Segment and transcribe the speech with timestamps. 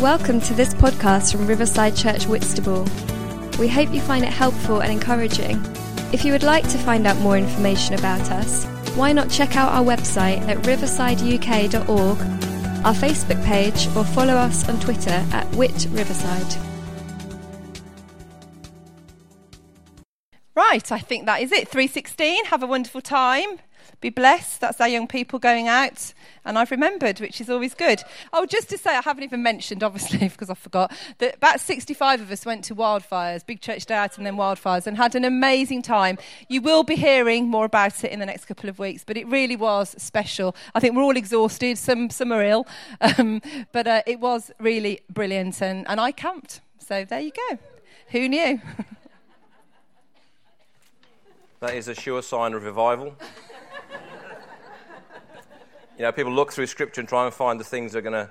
[0.00, 2.86] Welcome to this podcast from Riverside Church Whitstable.
[3.58, 5.60] We hope you find it helpful and encouraging.
[6.12, 8.64] If you would like to find out more information about us,
[8.94, 12.18] why not check out our website at riversideuk.org,
[12.86, 16.54] our Facebook page, or follow us on Twitter at Whit Riverside.
[20.54, 21.66] Right, I think that is it.
[21.66, 22.44] 316.
[22.44, 23.58] Have a wonderful time.
[24.00, 24.60] Be blessed.
[24.60, 26.14] That's our young people going out.
[26.44, 28.02] And I've remembered, which is always good.
[28.32, 32.20] Oh, just to say, I haven't even mentioned, obviously, because I forgot, that about 65
[32.20, 35.24] of us went to wildfires, Big Church Day Out and then wildfires, and had an
[35.24, 36.16] amazing time.
[36.48, 39.26] You will be hearing more about it in the next couple of weeks, but it
[39.26, 40.54] really was special.
[40.76, 42.66] I think we're all exhausted, some, some are ill,
[43.00, 45.60] um, but uh, it was really brilliant.
[45.60, 46.60] And, and I camped.
[46.78, 47.58] So there you go.
[48.10, 48.60] Who knew?
[51.60, 53.16] That is a sure sign of revival.
[55.98, 58.26] You know, people look through Scripture and try and find the things that are going
[58.26, 58.30] to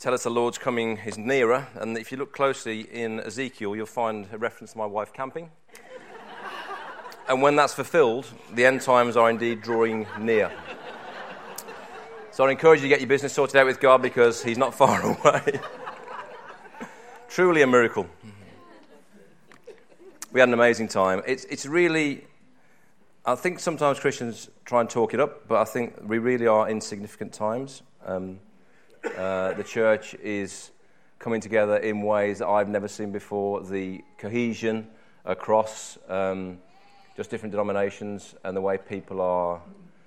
[0.00, 1.68] tell us the Lord's coming is nearer.
[1.76, 5.50] And if you look closely in Ezekiel, you'll find a reference to my wife camping.
[7.28, 10.50] and when that's fulfilled, the end times are indeed drawing near.
[12.32, 14.74] So I encourage you to get your business sorted out with God because He's not
[14.76, 15.60] far away.
[17.28, 18.08] Truly a miracle.
[20.32, 21.22] We had an amazing time.
[21.28, 22.24] It's, it's really
[23.28, 26.66] I think sometimes Christians try and talk it up, but I think we really are
[26.66, 27.82] in significant times.
[28.06, 28.40] Um,
[29.18, 30.70] uh, the church is
[31.18, 33.62] coming together in ways that I've never seen before.
[33.62, 34.88] The cohesion
[35.26, 36.56] across um,
[37.18, 39.60] just different denominations and the way people are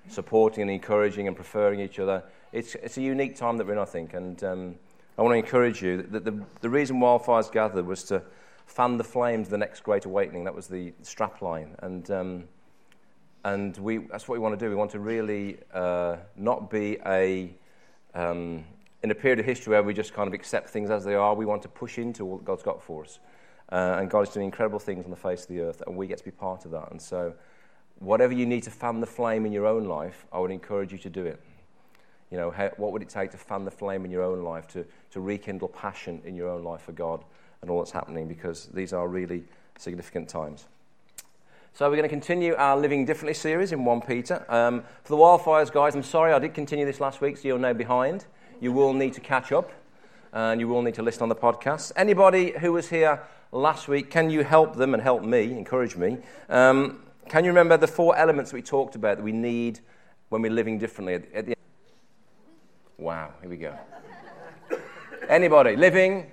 [0.08, 2.24] supporting and encouraging and preferring each other.
[2.50, 4.14] It's, it's a unique time that we're in, I think.
[4.14, 4.74] And um,
[5.16, 8.20] I want to encourage you that the, the reason wildfires gathered was to
[8.66, 10.42] fan the flames of the next great awakening.
[10.42, 11.76] That was the strapline.
[11.84, 12.44] And um,
[13.44, 14.70] and we, that's what we want to do.
[14.70, 17.52] We want to really uh, not be a,
[18.14, 18.64] um,
[19.02, 21.34] in a period of history where we just kind of accept things as they are.
[21.34, 23.18] We want to push into what God's got for us.
[23.70, 26.06] Uh, and God is doing incredible things on the face of the earth, and we
[26.06, 26.90] get to be part of that.
[26.90, 27.32] And so,
[28.00, 30.98] whatever you need to fan the flame in your own life, I would encourage you
[30.98, 31.40] to do it.
[32.30, 34.66] You know, how, what would it take to fan the flame in your own life,
[34.68, 37.24] to, to rekindle passion in your own life for God
[37.62, 38.28] and all that's happening?
[38.28, 39.44] Because these are really
[39.78, 40.66] significant times.
[41.74, 44.44] So we're going to continue our Living Differently series in 1 Peter.
[44.50, 47.58] Um, for the wildfires, guys, I'm sorry I did continue this last week, so you're
[47.58, 48.26] now behind.
[48.60, 49.72] You will need to catch up,
[50.34, 51.90] and you will need to listen on the podcast.
[51.96, 53.22] Anybody who was here
[53.52, 56.18] last week, can you help them and help me, encourage me?
[56.50, 59.80] Um, can you remember the four elements we talked about that we need
[60.28, 61.14] when we're living differently?
[61.14, 61.54] At, at the
[62.98, 63.74] wow, here we go.
[65.26, 66.30] Anybody living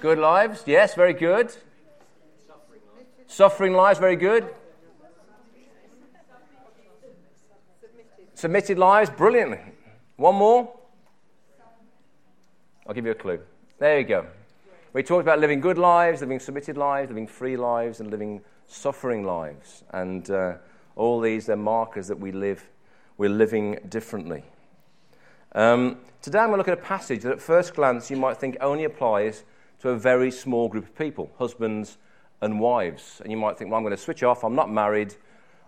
[0.00, 0.62] good lives?
[0.64, 1.56] Yes, very good.
[3.28, 4.48] Suffering lives, very good.
[8.34, 9.60] Submitted lives, brilliantly.
[10.16, 10.74] One more.
[12.86, 13.38] I'll give you a clue.
[13.78, 14.26] There you go.
[14.94, 19.24] We talked about living good lives, living submitted lives, living free lives, and living suffering
[19.24, 19.84] lives.
[19.90, 20.54] And uh,
[20.96, 22.66] all these, they're markers that we live,
[23.18, 24.42] we're living differently.
[25.52, 28.38] Um, today I'm going to look at a passage that at first glance you might
[28.38, 29.44] think only applies
[29.80, 31.98] to a very small group of people husbands
[32.40, 33.20] and wives.
[33.22, 34.44] And you might think, well, I'm going to switch off.
[34.44, 35.14] I'm not married,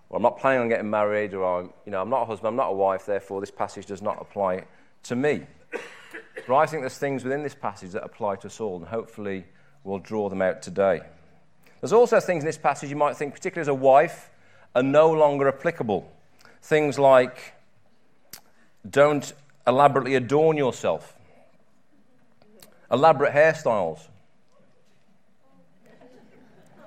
[0.09, 2.49] or I'm not planning on getting married, or I'm, you know, I'm not a husband,
[2.49, 4.65] I'm not a wife, therefore this passage does not apply
[5.05, 5.43] to me.
[6.47, 9.45] but I think there's things within this passage that apply to us all, and hopefully
[9.85, 11.01] we'll draw them out today.
[11.81, 14.31] There's also things in this passage you might think, particularly as a wife,
[14.75, 16.11] are no longer applicable.
[16.63, 17.55] Things like
[18.89, 19.33] don't
[19.67, 21.17] elaborately adorn yourself,
[22.91, 24.09] elaborate hairstyles,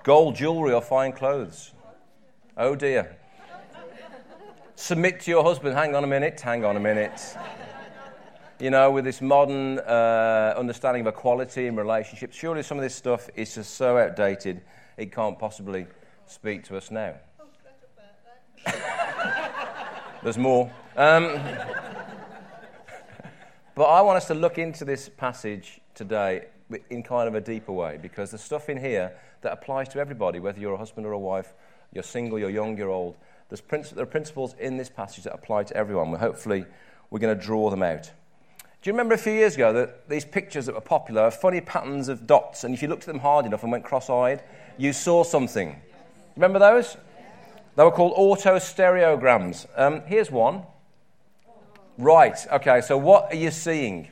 [0.04, 1.72] gold jewelry or fine clothes.
[2.58, 3.16] Oh dear.
[4.76, 5.76] Submit to your husband.
[5.76, 7.38] Hang on a minute, hang on a minute.
[8.60, 12.94] You know, with this modern uh, understanding of equality in relationships, surely some of this
[12.94, 14.62] stuff is just so outdated
[14.98, 15.88] it can't possibly
[16.26, 17.16] speak to us now.
[20.24, 20.72] There's more.
[20.96, 21.24] Um,
[23.76, 26.46] but I want us to look into this passage today
[26.90, 30.40] in kind of a deeper way because the stuff in here that applies to everybody,
[30.40, 31.54] whether you're a husband or a wife,
[31.92, 33.16] you're single, you're young, you're old.
[33.50, 36.12] There's princi- there are principles in this passage that apply to everyone.
[36.12, 36.66] Well, hopefully,
[37.10, 38.12] we're going to draw them out.
[38.84, 42.10] Do you remember a few years ago that these pictures that were popular, funny patterns
[42.10, 44.44] of dots, and if you looked at them hard enough and went cross eyed,
[44.78, 45.80] you saw something?
[46.36, 46.98] Remember those?
[47.76, 49.68] They were called autostereograms.
[49.76, 50.64] Um, here's one.
[51.98, 54.10] Right, okay, so what are you seeing?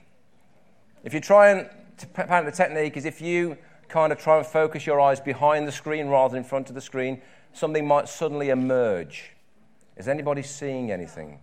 [1.04, 1.68] If you try and
[2.04, 3.58] apparently the technique is if you
[3.88, 6.76] kind of try and focus your eyes behind the screen rather than in front of
[6.76, 7.22] the screen,
[7.54, 9.32] something might suddenly emerge.
[9.98, 11.40] Is anybody seeing anything?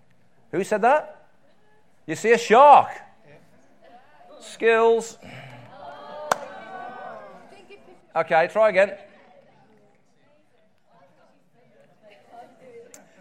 [0.53, 1.29] Who said that?
[2.07, 2.89] You see a shark.
[4.41, 5.19] Skills.
[8.17, 8.97] Okay, try again.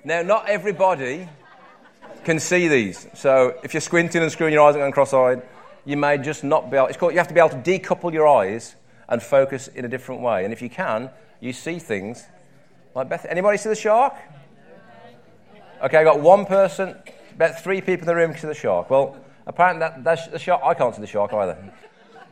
[0.04, 1.28] Now, not everybody
[2.24, 3.08] can see these.
[3.14, 5.42] So, if you're squinting and screwing your eyes and going cross-eyed,
[5.88, 6.88] you may just not be able.
[6.88, 8.76] It's called, you have to be able to decouple your eyes
[9.08, 10.44] and focus in a different way.
[10.44, 12.26] And if you can, you see things
[12.94, 13.26] like Beth.
[13.28, 14.14] Anybody see the shark?
[15.82, 16.94] Okay, I got one person,
[17.36, 18.90] about three people in the room can see the shark.
[18.90, 20.62] Well, apparently that, that's the shark.
[20.62, 21.58] I can't see the shark either.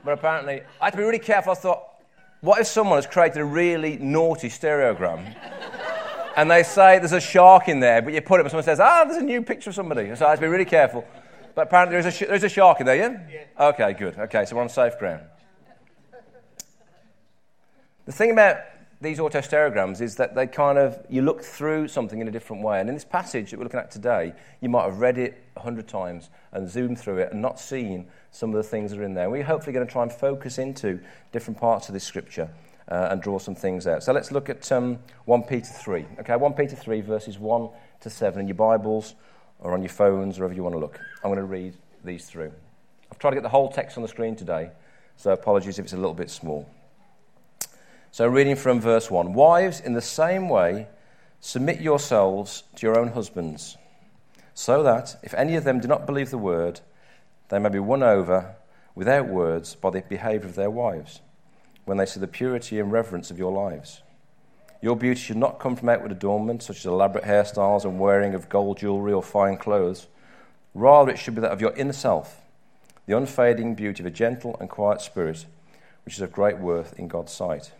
[0.03, 1.53] But apparently, I had to be really careful.
[1.53, 1.83] I thought,
[2.41, 5.33] what if someone has created a really naughty stereogram?
[6.35, 8.81] and they say there's a shark in there, but you put it, and someone says,
[8.81, 10.13] ah, there's a new picture of somebody.
[10.15, 11.05] So I have to be really careful.
[11.55, 13.17] But apparently there's a, sh- there's a shark in there, yeah?
[13.31, 13.67] yeah?
[13.69, 14.19] Okay, good.
[14.19, 15.23] Okay, so we're on safe ground.
[18.05, 18.57] The thing about
[19.01, 22.79] these autostereograms is that they kind of, you look through something in a different way.
[22.79, 25.61] And in this passage that we're looking at today, you might have read it a
[25.61, 29.03] hundred times and zoomed through it and not seen some of the things that are
[29.03, 29.29] in there.
[29.29, 30.99] We're hopefully going to try and focus into
[31.31, 32.49] different parts of this scripture
[32.89, 34.03] uh, and draw some things out.
[34.03, 36.05] So let's look at um, 1 Peter 3.
[36.19, 37.69] Okay, 1 Peter 3, verses 1
[38.01, 39.15] to 7 in your Bibles
[39.59, 40.99] or on your phones, wherever you want to look.
[41.23, 42.51] I'm going to read these through.
[43.11, 44.71] I've tried to get the whole text on the screen today,
[45.17, 46.69] so apologies if it's a little bit small.
[48.11, 50.87] So, reading from verse 1 Wives, in the same way,
[51.39, 53.77] submit yourselves to your own husbands,
[54.53, 56.79] so that, if any of them do not believe the word,
[57.49, 58.55] they may be won over
[58.95, 61.21] without words by the behavior of their wives
[61.85, 64.01] when they see the purity and reverence of your lives.
[64.85, 68.49] Your beauty should not come from outward adornment, such as elaborate hairstyles and wearing of
[68.49, 70.05] gold jewelry or fine clothes.
[70.75, 72.39] Rather, it should be that of your inner self,
[73.07, 75.47] the unfading beauty of a gentle and quiet spirit,
[76.05, 77.71] which is of great worth in God's sight.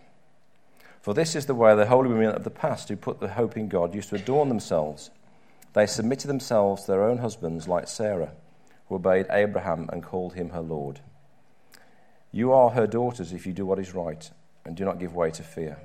[1.00, 3.56] For this is the way the holy women of the past who put the hope
[3.56, 5.12] in God used to adorn themselves.
[5.74, 8.32] They submitted themselves to their own husbands, like Sarah,
[8.90, 11.02] who obeyed Abraham and called him her Lord.
[12.32, 14.28] You are her daughters if you do what is right
[14.66, 15.78] and do not give way to fear.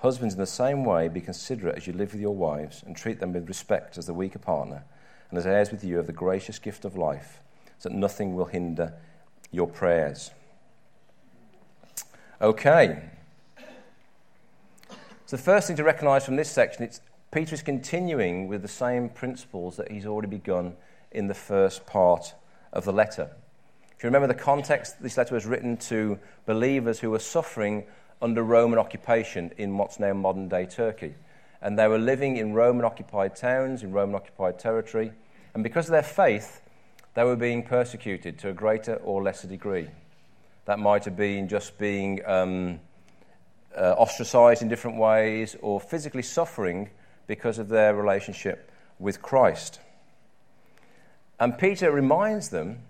[0.00, 3.20] Husbands, in the same way, be considerate as you live with your wives and treat
[3.20, 4.82] them with respect as the weaker partner
[5.28, 7.40] and as heirs with you of the gracious gift of life,
[7.78, 8.94] so that nothing will hinder
[9.52, 10.30] your prayers.
[12.40, 13.02] Okay.
[15.26, 18.68] So, the first thing to recognize from this section, it's Peter is continuing with the
[18.68, 20.76] same principles that he's already begun
[21.12, 22.34] in the first part
[22.72, 23.30] of the letter.
[23.96, 27.84] If you remember the context, this letter was written to believers who were suffering
[28.22, 31.14] under Roman occupation in what's now modern day Turkey.
[31.62, 35.12] And they were living in Roman occupied towns, in Roman occupied territory.
[35.54, 36.60] And because of their faith,
[37.14, 39.88] they were being persecuted to a greater or lesser degree.
[40.66, 42.80] That might have been just being um,
[43.76, 46.90] uh, ostracized in different ways or physically suffering
[47.26, 49.80] because of their relationship with Christ.
[51.38, 52.80] And Peter reminds them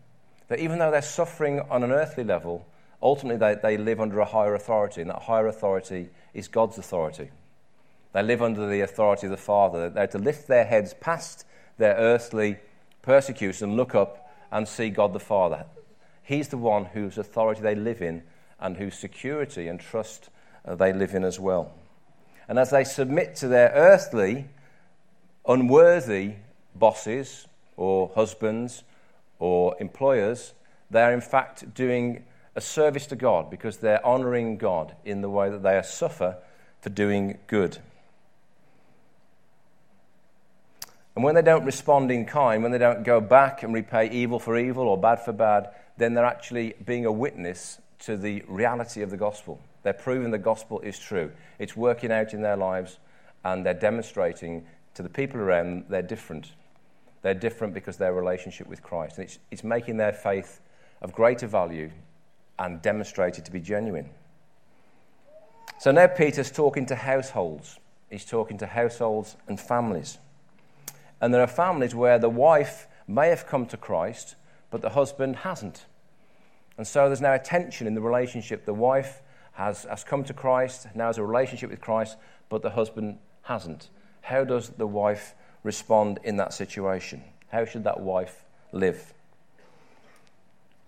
[0.48, 2.66] that even though they're suffering on an earthly level,
[3.02, 7.30] ultimately they, they live under a higher authority, and that higher authority is God's authority.
[8.12, 9.88] They live under the authority of the Father.
[9.88, 11.46] They're to lift their heads past
[11.78, 12.56] their earthly
[13.02, 15.64] persecutors and look up and see God the Father.
[16.22, 18.22] He's the one whose authority they live in
[18.58, 20.28] and whose security and trust
[20.64, 21.72] uh, they live in as well.
[22.48, 24.46] And as they submit to their earthly,
[25.46, 26.34] unworthy
[26.74, 28.82] bosses or husbands
[29.38, 30.52] or employers,
[30.90, 35.30] they are in fact doing a service to God because they're honoring God in the
[35.30, 36.36] way that they suffer
[36.80, 37.78] for doing good.
[41.14, 44.38] And when they don't respond in kind, when they don't go back and repay evil
[44.38, 49.02] for evil or bad for bad, then they're actually being a witness to the reality
[49.02, 49.60] of the gospel.
[49.82, 51.32] They're proving the gospel is true.
[51.58, 52.98] It's working out in their lives,
[53.44, 54.64] and they're demonstrating
[54.94, 56.52] to the people around them they're different.
[57.22, 59.18] They're different because their relationship with Christ.
[59.18, 60.60] And it's, it's making their faith
[61.02, 61.90] of greater value
[62.60, 64.10] and demonstrated to be genuine.
[65.78, 67.78] So now Peter's talking to households.
[68.10, 70.18] He's talking to households and families.
[71.22, 74.36] And there are families where the wife may have come to Christ,
[74.70, 75.86] but the husband hasn't.
[76.76, 78.66] And so there's now a tension in the relationship.
[78.66, 82.18] The wife has, has come to Christ, now has a relationship with Christ,
[82.50, 83.88] but the husband hasn't.
[84.20, 87.24] How does the wife respond in that situation?
[87.48, 89.14] How should that wife live?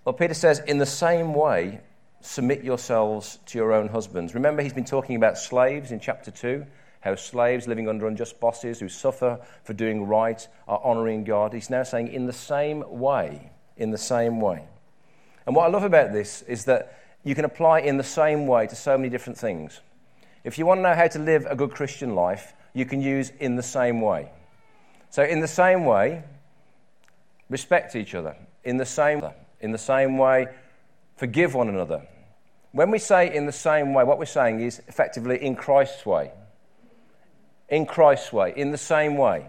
[0.04, 1.80] Well, Peter says, in the same way,
[2.20, 4.34] submit yourselves to your own husbands.
[4.34, 6.66] Remember, he's been talking about slaves in chapter 2,
[7.02, 11.52] how slaves living under unjust bosses who suffer for doing right are honoring God.
[11.52, 14.64] He's now saying, in the same way, in the same way.
[15.46, 18.66] And what I love about this is that you can apply in the same way
[18.66, 19.80] to so many different things.
[20.42, 23.30] If you want to know how to live a good Christian life, you can use
[23.38, 24.30] in the same way.
[25.10, 26.24] So, in the same way,
[27.48, 28.34] respect each other.
[28.64, 29.22] In the same,
[29.62, 30.48] in the same way,
[31.22, 32.02] Forgive one another.
[32.72, 36.32] When we say in the same way, what we're saying is effectively in Christ's way.
[37.68, 39.46] In Christ's way, in the same way.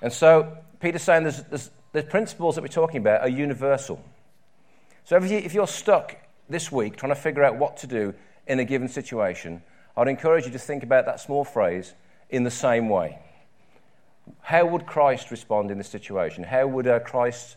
[0.00, 4.00] And so Peter's saying there's, there's, the principles that we're talking about are universal.
[5.04, 6.16] So if, you, if you're stuck
[6.48, 8.14] this week trying to figure out what to do
[8.46, 9.62] in a given situation,
[9.96, 11.94] I'd encourage you to think about that small phrase
[12.28, 13.18] in the same way.
[14.42, 16.44] How would Christ respond in this situation?
[16.44, 17.56] How would a Christ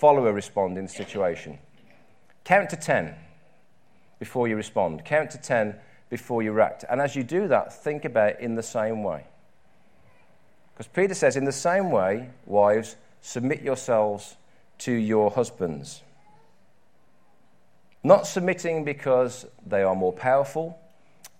[0.00, 1.58] follower respond in this situation?
[2.44, 3.14] Count to 10
[4.18, 5.04] before you respond.
[5.04, 5.76] Count to 10
[6.10, 6.84] before you react.
[6.88, 9.24] And as you do that, think about in the same way.
[10.72, 14.36] Because Peter says, in the same way, wives, submit yourselves
[14.78, 16.02] to your husbands.
[18.02, 20.78] Not submitting because they are more powerful,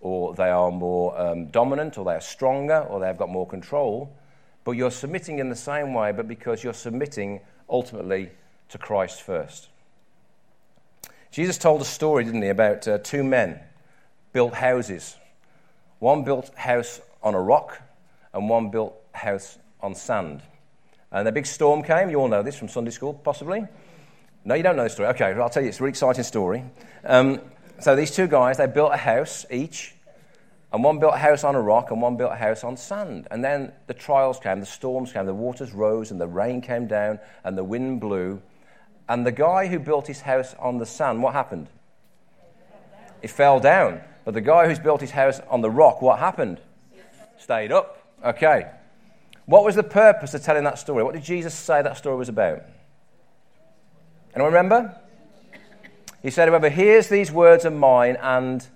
[0.00, 3.46] or they are more um, dominant, or they are stronger, or they have got more
[3.46, 4.16] control,
[4.64, 8.30] but you're submitting in the same way, but because you're submitting ultimately
[8.70, 9.68] to Christ first.
[11.30, 13.58] Jesus told a story, didn't he, about uh, two men
[14.32, 15.16] built houses.
[15.98, 17.80] One built house on a rock,
[18.32, 20.42] and one built house on sand.
[21.10, 22.10] And a big storm came.
[22.10, 23.66] You all know this from Sunday school, possibly.
[24.44, 25.08] No, you don't know the story.
[25.10, 25.70] Okay, I'll tell you.
[25.70, 26.64] It's a really exciting story.
[27.04, 27.40] Um,
[27.80, 29.94] so these two guys, they built a house each,
[30.72, 33.26] and one built a house on a rock, and one built a house on sand.
[33.30, 36.86] And then the trials came, the storms came, the waters rose, and the rain came
[36.86, 38.42] down, and the wind blew,
[39.08, 41.68] and the guy who built his house on the sand, what happened?
[43.20, 44.00] He fell down.
[44.24, 46.60] But the guy who's built his house on the rock, what happened?
[47.38, 48.06] Stayed up.
[48.24, 48.70] Okay.
[49.46, 51.04] What was the purpose of telling that story?
[51.04, 52.62] What did Jesus say that story was about?
[54.34, 54.98] Anyone remember?
[56.22, 58.66] He said, Whoever hears these words of mine and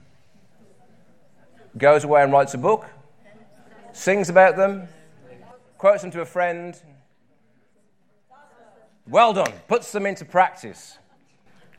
[1.79, 2.85] goes away and writes a book,
[3.93, 4.89] sings about them,
[5.79, 6.79] quotes them to a friend,
[9.09, 9.53] well done.
[9.69, 10.99] Puts them into practice.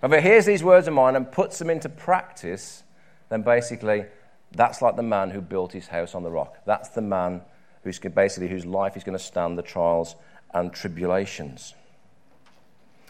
[0.02, 2.84] But hears these words of mine and puts them into practice,
[3.30, 4.06] then basically
[4.52, 6.58] that's like the man who built his house on the rock.
[6.66, 7.42] That's the man
[7.84, 10.16] who's basically whose life is going to stand the trials
[10.54, 11.76] and tribulations.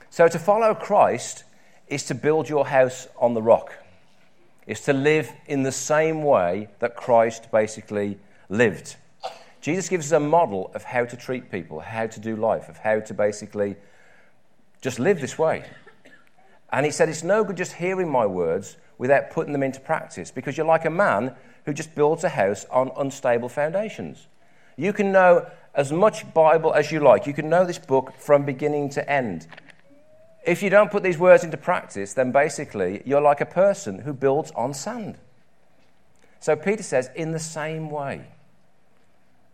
[0.09, 1.43] So to follow Christ
[1.87, 3.73] is to build your house on the rock.
[4.67, 8.95] Is to live in the same way that Christ basically lived.
[9.61, 12.77] Jesus gives us a model of how to treat people, how to do life, of
[12.77, 13.75] how to basically
[14.81, 15.65] just live this way.
[16.71, 20.31] And he said, It's no good just hearing my words without putting them into practice
[20.31, 24.27] because you're like a man who just builds a house on unstable foundations.
[24.75, 28.45] You can know as much Bible as you like, you can know this book from
[28.45, 29.47] beginning to end.
[30.45, 34.13] If you don't put these words into practice, then basically you're like a person who
[34.13, 35.17] builds on sand.
[36.39, 38.25] So Peter says, in the same way.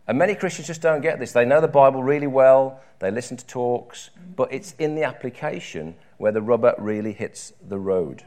[0.08, 1.32] And many Christians just don't get this.
[1.32, 5.96] They know the Bible really well, they listen to talks, but it's in the application
[6.18, 8.24] where the rubber really hits the road.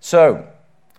[0.00, 0.48] So,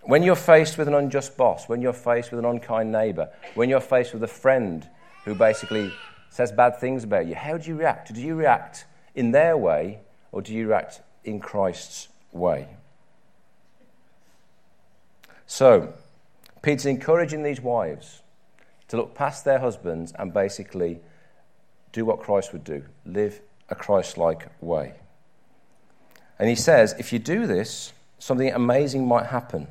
[0.02, 3.68] when you're faced with an unjust boss, when you're faced with an unkind neighbor, when
[3.68, 4.88] you're faced with a friend
[5.24, 5.92] who basically
[6.30, 8.12] says bad things about you, how do you react?
[8.12, 10.00] Do you react in their way
[10.32, 12.68] or do you react in Christ's way?
[15.46, 15.92] So,
[16.62, 18.22] Peter's encouraging these wives
[18.88, 21.00] to look past their husbands and basically
[21.92, 24.94] do what Christ would do live a Christ like way.
[26.38, 29.68] And he says, if you do this, something amazing might happen.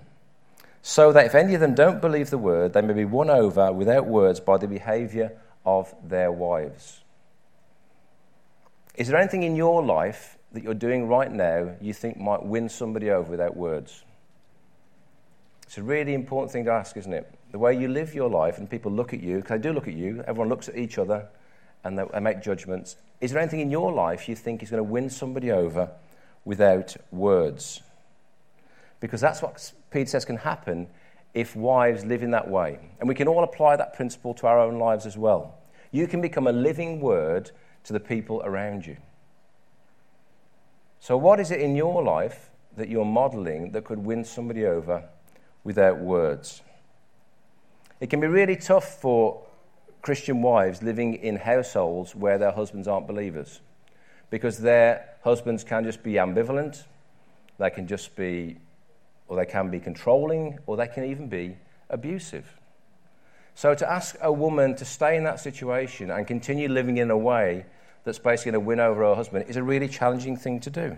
[0.81, 3.71] So that if any of them don't believe the word, they may be won over
[3.71, 5.31] without words by the behavior
[5.65, 7.01] of their wives.
[8.95, 12.69] Is there anything in your life that you're doing right now you think might win
[12.69, 14.03] somebody over without words?
[15.63, 17.36] It's a really important thing to ask, isn't it?
[17.51, 19.87] The way you live your life and people look at you, because they do look
[19.87, 21.27] at you, everyone looks at each other
[21.83, 22.97] and they, they make judgments.
[23.21, 25.91] Is there anything in your life you think is going to win somebody over
[26.45, 27.81] without words?
[28.99, 30.87] Because that's what Peter says can happen
[31.33, 32.79] if wives live in that way.
[32.99, 35.55] And we can all apply that principle to our own lives as well.
[35.91, 37.51] You can become a living word
[37.85, 38.97] to the people around you.
[40.99, 45.03] So, what is it in your life that you're modeling that could win somebody over
[45.63, 46.61] without words.
[47.99, 49.41] It can be really tough for
[50.01, 53.59] Christian wives living in households where their husbands aren't believers
[54.29, 56.83] because their husbands can just be ambivalent,
[57.57, 58.57] they can just be,
[59.27, 61.57] or they can be controlling, or they can even be
[61.89, 62.45] abusive.
[63.55, 67.17] So to ask a woman to stay in that situation and continue living in a
[67.17, 67.65] way
[68.03, 70.95] that's basically going to win over her husband is a really challenging thing to do.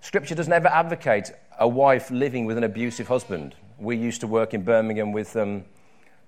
[0.00, 3.54] Scripture does never advocate a wife living with an abusive husband.
[3.78, 5.64] We used to work in Birmingham with um,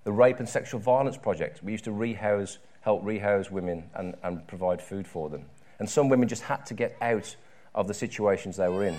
[0.04, 1.62] the Rape and Sexual Violence Project.
[1.62, 5.46] We used to rehouse, help rehouse women and, and provide food for them.
[5.78, 7.36] And some women just had to get out
[7.74, 8.98] of the situations they were in.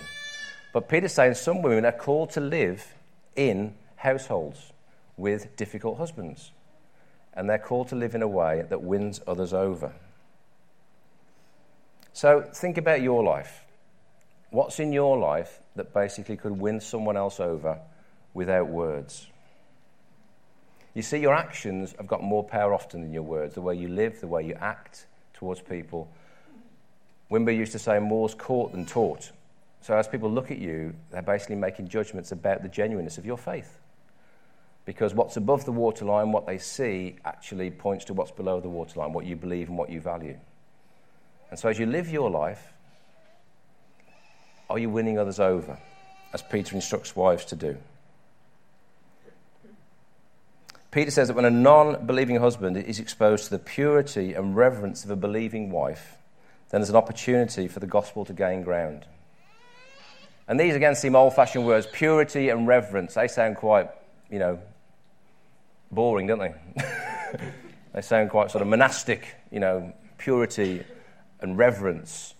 [0.74, 2.94] But Peter's saying some women are called to live
[3.36, 4.72] in households
[5.18, 6.52] with difficult husbands.
[7.34, 9.94] And they're called to live in a way that wins others over.
[12.14, 13.64] So think about your life.
[14.50, 17.80] What's in your life that basically could win someone else over
[18.34, 19.28] without words?
[20.94, 23.56] You see, your actions have got more power often than your words.
[23.56, 26.10] The way you live, the way you act towards people.
[27.32, 29.32] Wimber used to say, more's caught than taught.
[29.82, 33.38] So as people look at you, they're basically making judgments about the genuineness of your
[33.38, 33.80] faith.
[34.86, 39.14] Because what's above the waterline, what they see, actually points to what's below the waterline,
[39.14, 40.38] what you believe and what you value.
[41.52, 42.74] And so as you live your life,
[44.70, 45.78] are you winning others over,
[46.34, 47.78] as Peter instructs wives to do?
[50.92, 55.04] Peter says that when a non believing husband is exposed to the purity and reverence
[55.04, 56.18] of a believing wife,
[56.70, 59.06] then there's an opportunity for the gospel to gain ground.
[60.48, 63.14] And these again seem old fashioned words purity and reverence.
[63.14, 63.90] They sound quite,
[64.32, 64.60] you know,
[65.92, 66.56] boring, don't they?
[67.94, 70.84] they sound quite sort of monastic, you know, purity
[71.40, 72.34] and reverence.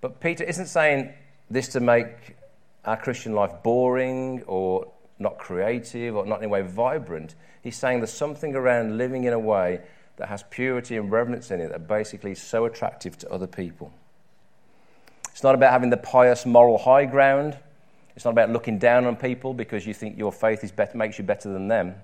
[0.00, 1.12] But Peter isn't saying
[1.48, 2.36] this to make
[2.84, 7.34] our Christian life boring or not creative or not in a way vibrant.
[7.62, 9.80] He's saying there's something around living in a way
[10.16, 13.92] that has purity and reverence in it that basically is so attractive to other people.
[15.30, 17.58] It's not about having the pious moral high ground.
[18.14, 21.18] It's not about looking down on people because you think your faith is better, makes
[21.18, 21.94] you better than them.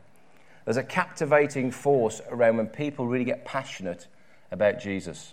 [0.64, 4.06] There's a captivating force around when people really get passionate
[4.50, 5.32] about Jesus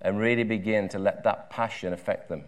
[0.00, 2.44] and really begin to let that passion affect them.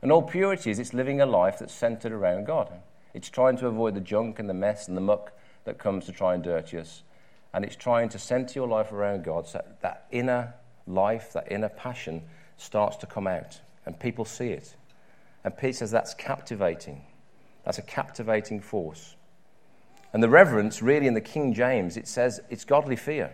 [0.00, 2.72] And all purity is it's living a life that's centered around God.
[3.14, 5.32] It's trying to avoid the junk and the mess and the muck
[5.64, 7.02] that comes to try and dirty us.
[7.52, 10.54] And it's trying to center your life around God so that inner
[10.86, 12.22] life, that inner passion
[12.56, 13.60] starts to come out.
[13.86, 14.74] And people see it.
[15.44, 17.02] And Peter says that's captivating.
[17.64, 19.16] That's a captivating force.
[20.12, 23.30] And the reverence, really, in the King James, it says it's godly fear.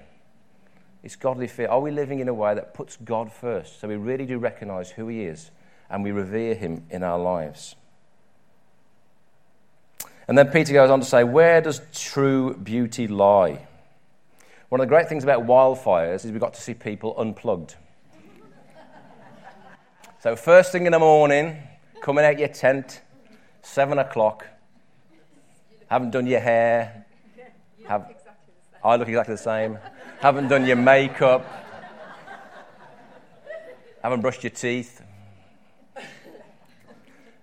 [1.02, 1.68] It's godly fear.
[1.68, 3.80] Are we living in a way that puts God first?
[3.80, 5.50] So we really do recognize who He is
[5.90, 7.76] and we revere Him in our lives.
[10.26, 13.66] And then Peter goes on to say, Where does true beauty lie?
[14.70, 17.76] One of the great things about wildfires is we got to see people unplugged.
[20.20, 21.58] so, first thing in the morning,
[22.00, 23.02] coming out your tent,
[23.62, 24.46] seven o'clock,
[25.88, 27.04] haven't done your hair,
[27.86, 28.14] have,
[28.82, 29.78] I look exactly the same,
[30.20, 31.46] haven't done your makeup,
[34.02, 35.02] haven't brushed your teeth.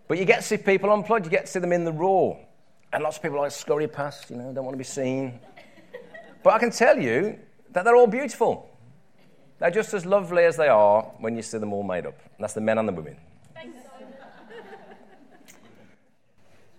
[0.07, 2.35] But you get to see people unplugged, you get to see them in the raw.
[2.93, 5.39] And lots of people like scurry past, you know, don't want to be seen.
[6.43, 7.39] But I can tell you
[7.71, 8.69] that they're all beautiful.
[9.60, 12.19] They're just as lovely as they are when you see them all made up.
[12.19, 13.15] And that's the men and the women.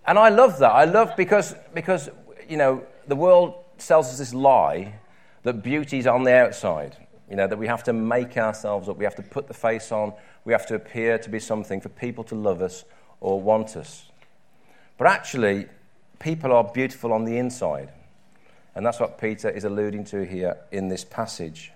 [0.05, 0.71] and I love that.
[0.71, 2.09] I love because, because,
[2.47, 4.99] you know, the world sells us this lie
[5.43, 6.97] that beauty's on the outside.
[7.29, 9.91] You know, that we have to make ourselves up, we have to put the face
[9.91, 10.13] on,
[10.45, 12.83] we have to appear to be something for people to love us
[13.21, 14.11] or want us.
[14.97, 15.67] But actually,
[16.23, 17.89] people are beautiful on the inside.
[18.75, 21.71] And that's what Peter is alluding to here in this passage.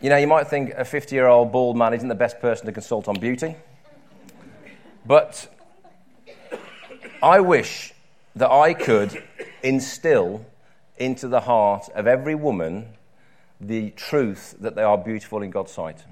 [0.00, 2.66] You know, you might think a 50 year old bald man isn't the best person
[2.66, 3.54] to consult on beauty.
[5.06, 5.48] But
[7.22, 7.92] I wish
[8.34, 9.22] that I could
[9.62, 10.44] instill
[10.96, 12.88] into the heart of every woman
[13.60, 16.02] the truth that they are beautiful in God's sight.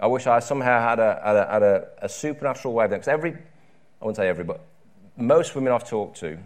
[0.00, 3.08] I wish I somehow had a, had a, had a, a supernatural way of Because
[3.08, 4.67] every, I wouldn't say every, but
[5.18, 6.38] most women I've talked to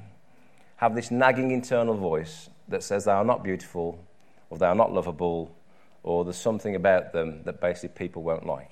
[0.76, 4.02] have this nagging internal voice that says they are not beautiful,
[4.50, 5.54] or they are not lovable,
[6.02, 8.70] or there's something about them that basically people won't like.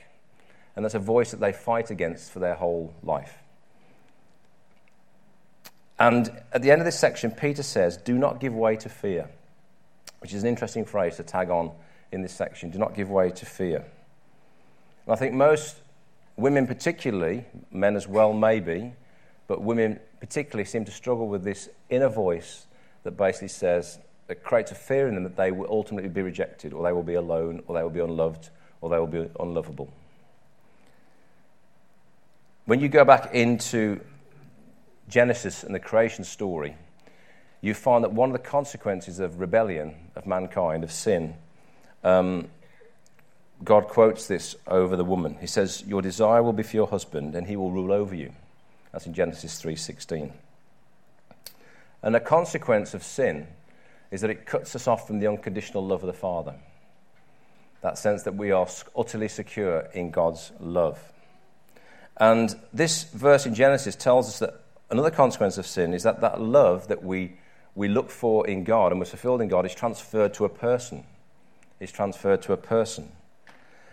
[0.74, 3.36] And that's a voice that they fight against for their whole life.
[5.98, 9.28] And at the end of this section, Peter says, Do not give way to fear,
[10.20, 11.72] which is an interesting phrase to tag on
[12.10, 12.70] in this section.
[12.70, 13.84] Do not give way to fear.
[15.04, 15.76] And I think most
[16.36, 18.94] women, particularly, men as well, maybe,
[19.50, 22.66] but women particularly seem to struggle with this inner voice
[23.02, 26.72] that basically says, that creates a fear in them that they will ultimately be rejected,
[26.72, 29.92] or they will be alone, or they will be unloved, or they will be unlovable.
[32.66, 33.98] When you go back into
[35.08, 36.76] Genesis and the creation story,
[37.60, 41.34] you find that one of the consequences of rebellion, of mankind, of sin,
[42.04, 42.46] um,
[43.64, 45.38] God quotes this over the woman.
[45.40, 48.32] He says, Your desire will be for your husband, and he will rule over you.
[48.92, 50.32] That's in Genesis 3:16.
[52.02, 53.46] And a consequence of sin
[54.10, 56.54] is that it cuts us off from the unconditional love of the Father.
[57.82, 61.12] That sense that we are utterly secure in God's love.
[62.16, 66.40] And this verse in Genesis tells us that another consequence of sin is that that
[66.40, 67.36] love that we,
[67.74, 71.04] we look for in God and was fulfilled in God is transferred to a person.
[71.78, 73.10] Is transferred to a person.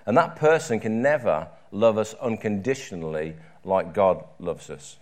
[0.06, 3.36] And that person can never love us unconditionally
[3.68, 4.98] like God loves us.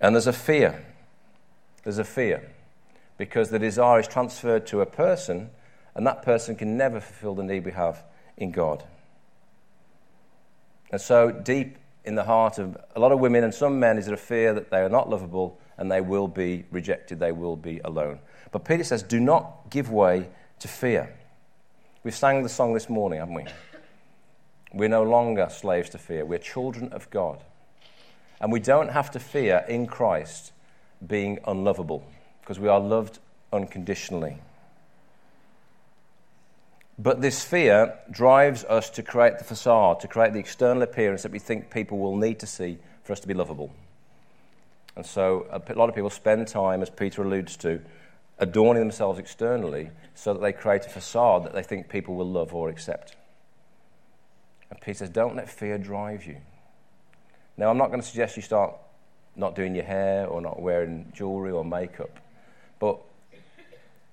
[0.00, 0.84] And there's a fear.
[1.84, 2.50] There's a fear.
[3.18, 5.50] Because the desire is transferred to a person,
[5.94, 8.02] and that person can never fulfill the need we have
[8.36, 8.82] in God.
[10.90, 14.06] And so, deep in the heart of a lot of women and some men is
[14.06, 17.56] there a fear that they are not lovable and they will be rejected, they will
[17.56, 18.18] be alone.
[18.50, 21.14] But Peter says, do not give way to fear.
[22.04, 23.44] We've sang the song this morning, haven't we?
[24.72, 26.24] We're no longer slaves to fear.
[26.24, 27.42] We're children of God.
[28.40, 30.52] And we don't have to fear in Christ
[31.06, 32.04] being unlovable
[32.40, 33.18] because we are loved
[33.52, 34.38] unconditionally.
[36.98, 41.32] But this fear drives us to create the facade, to create the external appearance that
[41.32, 43.72] we think people will need to see for us to be lovable.
[44.94, 47.80] And so a lot of people spend time, as Peter alludes to,
[48.38, 52.54] adorning themselves externally so that they create a facade that they think people will love
[52.54, 53.16] or accept.
[54.72, 56.38] And Peter says, Don't let fear drive you.
[57.58, 58.74] Now, I'm not going to suggest you start
[59.36, 62.18] not doing your hair or not wearing jewelry or makeup,
[62.78, 62.98] but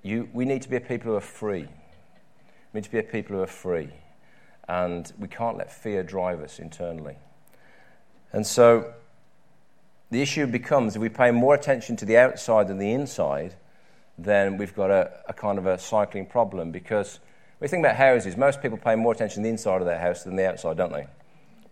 [0.03, 1.65] you, we need to be a people who are free.
[2.73, 3.87] We need to be a people who are free.
[4.67, 7.15] And we can't let fear drive us internally.
[8.33, 8.93] And so
[10.11, 13.55] the issue becomes if we pay more attention to the outside than the inside,
[14.17, 17.21] then we've got a, a kind of a cycling problem because
[17.59, 20.23] when think about houses, most people pay more attention to the inside of their house
[20.23, 21.07] than the outside, don't they?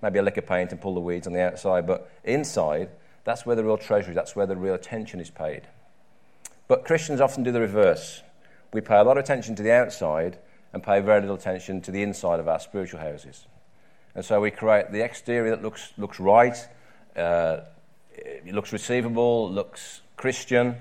[0.01, 2.89] Maybe a lick of paint and pull the weeds on the outside, but inside,
[3.23, 5.63] that's where the real treasure is, that's where the real attention is paid.
[6.67, 8.21] But Christians often do the reverse.
[8.73, 10.37] We pay a lot of attention to the outside
[10.73, 13.47] and pay very little attention to the inside of our spiritual houses.
[14.13, 16.57] And so we create the exterior that looks, looks right,
[17.15, 17.61] uh,
[18.45, 20.75] looks receivable, looks Christian,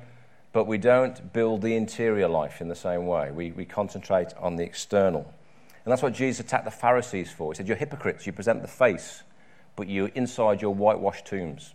[0.56, 3.30] but we don't build the interior life in the same way.
[3.30, 5.30] We, we concentrate on the external.
[5.84, 7.52] And that's what Jesus attacked the Pharisees for.
[7.52, 8.26] He said, You're hypocrites.
[8.26, 9.22] You present the face,
[9.76, 11.74] but you inside your whitewashed tombs.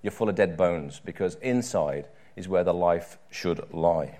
[0.00, 4.18] You're full of dead bones because inside is where the life should lie.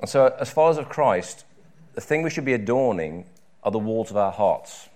[0.00, 1.44] And so, as as of Christ,
[1.92, 3.26] the thing we should be adorning
[3.62, 4.88] are the walls of our hearts.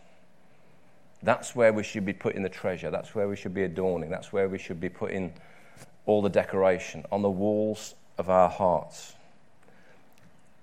[1.23, 2.91] That's where we should be putting the treasure.
[2.91, 4.09] That's where we should be adorning.
[4.09, 5.35] That's where we should be putting
[6.09, 9.13] all the decoration on the walls of our hearts.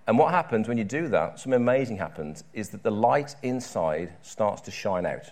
[0.08, 4.12] And what happens when you do that, something amazing happens, is that the light inside
[4.23, 5.31] starts to shine out.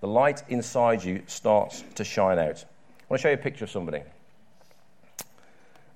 [0.00, 2.64] The light inside you starts to shine out.
[2.64, 4.02] I want to show you a picture of somebody.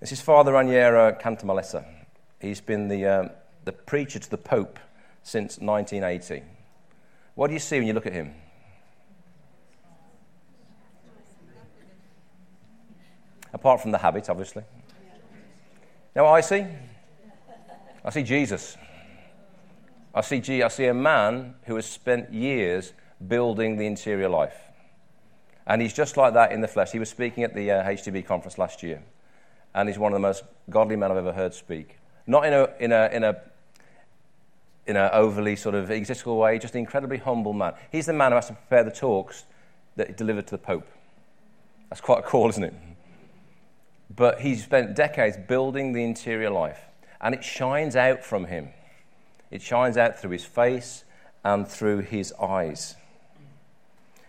[0.00, 1.84] This is Father Raniero Cantalamessa.
[2.40, 3.30] He's been the, um,
[3.66, 4.78] the preacher to the Pope
[5.22, 6.42] since 1980.
[7.34, 8.34] What do you see when you look at him?
[13.52, 14.64] Apart from the habit, obviously.
[16.14, 16.64] Now, I see?
[18.04, 18.76] I see Jesus.
[20.14, 22.92] I see, G- I see a man who has spent years
[23.26, 24.56] building the interior life.
[25.66, 26.92] And he's just like that in the flesh.
[26.92, 29.02] He was speaking at the uh, HTB conference last year,
[29.74, 31.98] and he's one of the most godly men I've ever heard speak.
[32.26, 33.40] Not in a, in a, in a,
[34.86, 37.74] in an overly sort of egotistical way, just an incredibly humble man.
[37.92, 39.44] He's the man who has to prepare the talks
[39.96, 40.88] that he delivered to the Pope.
[41.90, 42.74] That's quite a call, isn't it?
[44.10, 46.86] But he's spent decades building the interior life,
[47.20, 48.70] and it shines out from him.
[49.50, 51.04] It shines out through his face
[51.44, 52.96] and through his eyes.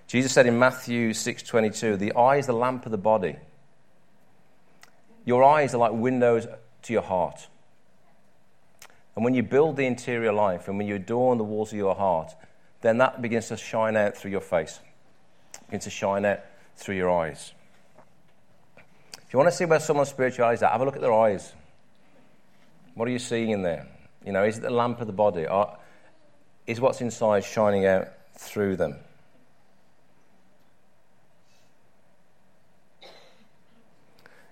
[0.08, 3.38] Jesus said in Matthew 6:22, "The eye is the lamp of the body.
[5.26, 6.48] Your eyes are like windows
[6.84, 7.48] to your heart."
[9.16, 11.96] And when you build the interior life and when you adorn the walls of your
[11.96, 12.36] heart,
[12.82, 14.80] then that begins to shine out through your face,
[15.66, 16.40] begins to shine out
[16.76, 17.54] through your eyes.
[19.30, 21.14] If you want to see where someone's spirituality is at, have a look at their
[21.14, 21.54] eyes.
[22.96, 23.86] What are you seeing in there?
[24.26, 25.46] You know, is it the lamp of the body?
[25.46, 25.78] Or
[26.66, 28.96] is what's inside shining out through them?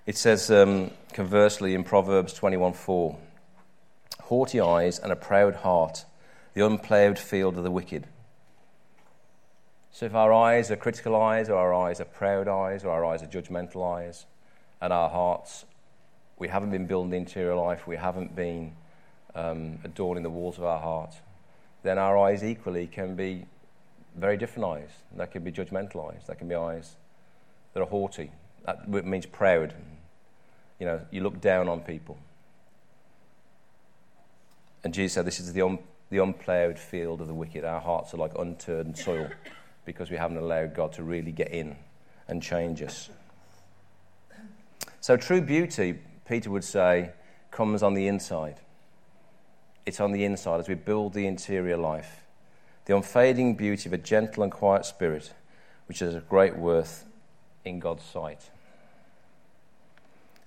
[0.06, 3.18] It says, um, conversely, in Proverbs 21:4,
[4.26, 6.06] haughty eyes and a proud heart,
[6.54, 8.06] the unplowed field of the wicked.
[9.90, 13.04] So if our eyes are critical eyes, or our eyes are proud eyes, or our
[13.04, 14.28] eyes are judgmental eyes,
[14.82, 15.66] and our hearts,
[16.38, 18.74] we haven't been building the interior life, we haven't been
[19.36, 21.16] um, adorning the walls of our heart,
[21.84, 23.46] then our eyes equally can be
[24.16, 24.90] very different eyes.
[25.16, 26.96] That can be judgmental eyes, that can be eyes
[27.74, 28.32] that are haughty.
[28.66, 29.74] That means proud.
[30.80, 32.18] You know, you look down on people.
[34.84, 37.64] And Jesus said, This is the, un- the unplowed field of the wicked.
[37.64, 39.30] Our hearts are like unturned soil
[39.86, 41.76] because we haven't allowed God to really get in
[42.28, 43.10] and change us.
[45.08, 47.12] So, true beauty, Peter would say,
[47.50, 48.60] comes on the inside.
[49.86, 52.26] It's on the inside as we build the interior life.
[52.84, 55.32] The unfading beauty of a gentle and quiet spirit,
[55.88, 57.06] which is of great worth
[57.64, 58.50] in God's sight.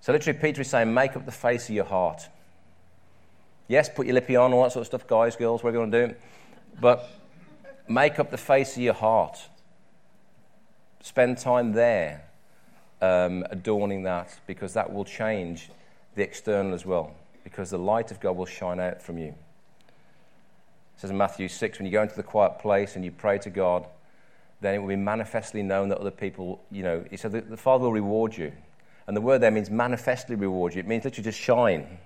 [0.02, 2.28] So, literally, Peter is saying, make up the face of your heart.
[3.66, 5.92] Yes, put your lippy on, all that sort of stuff, guys, girls, whatever you want
[5.92, 6.14] to do.
[6.78, 7.08] But
[7.88, 9.38] make up the face of your heart.
[11.00, 12.24] Spend time there
[13.00, 15.70] um, adorning that because that will change
[16.14, 19.28] the external as well because the light of God will shine out from you.
[19.28, 19.34] It
[20.96, 23.50] says in Matthew 6 when you go into the quiet place and you pray to
[23.50, 23.86] God,
[24.60, 27.84] then it will be manifestly known that other people, you know, he said the Father
[27.84, 28.52] will reward you.
[29.06, 30.80] And the word there means manifestly reward you.
[30.80, 31.98] It means literally just shine.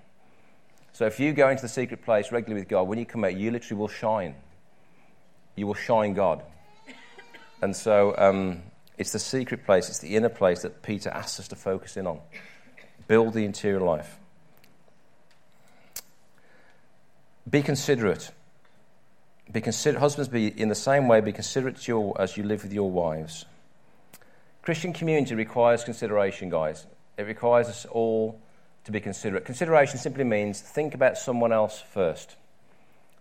[0.92, 3.36] So if you go into the secret place regularly with God, when you come out,
[3.36, 4.36] you literally will shine.
[5.56, 6.42] You will shine God.
[7.60, 8.62] And so um,
[8.96, 12.06] it's the secret place, it's the inner place that Peter asks us to focus in
[12.06, 12.20] on.
[13.08, 14.18] Build the interior life.
[17.48, 18.30] Be considerate.
[19.50, 22.72] Be consider- husbands, be in the same way, be considerate your, as you live with
[22.72, 23.44] your wives.
[24.62, 26.86] Christian community requires consideration, guys.
[27.18, 28.40] It requires us all
[28.84, 29.44] to be considerate.
[29.44, 32.36] Consideration simply means think about someone else first.